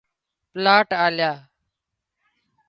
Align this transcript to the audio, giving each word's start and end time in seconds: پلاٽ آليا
پلاٽ 0.51 0.89
آليا 1.05 1.31